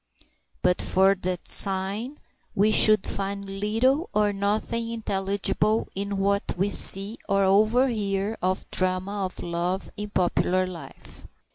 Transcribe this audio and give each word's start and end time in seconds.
But 0.63 0.81
for 0.81 1.13
that 1.13 1.47
sign 1.47 2.19
we 2.55 2.71
should 2.71 3.05
find 3.05 3.45
little 3.45 4.09
or 4.15 4.33
nothing 4.33 4.89
intelligible 4.89 5.87
in 5.93 6.17
what 6.17 6.57
we 6.57 6.69
see 6.69 7.19
or 7.29 7.43
overhear 7.43 8.35
of 8.41 8.61
the 8.71 8.77
drama 8.77 9.25
of 9.27 9.43
love 9.43 9.91
in 9.97 10.09
popular 10.09 10.65
life. 10.65 11.27